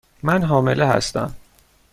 [0.23, 1.33] من حامله هستم.